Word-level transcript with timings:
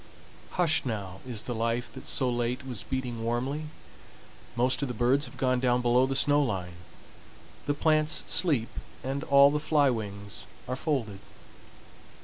Hushed 0.53 0.83
now 0.83 1.19
is 1.27 1.43
the 1.43 1.53
life 1.53 1.91
that 1.93 2.07
so 2.07 2.27
late 2.27 2.65
was 2.65 2.81
beating 2.81 3.23
warmly. 3.23 3.65
Most 4.55 4.81
of 4.81 4.87
the 4.87 4.95
birds 4.95 5.27
have 5.27 5.37
gone 5.37 5.59
down 5.59 5.79
below 5.83 6.07
the 6.07 6.15
snow 6.15 6.41
line, 6.41 6.73
the 7.67 7.75
plants 7.75 8.23
sleep, 8.25 8.69
and 9.03 9.23
all 9.25 9.51
the 9.51 9.59
fly 9.59 9.91
wings 9.91 10.47
are 10.67 10.75
folded. 10.75 11.19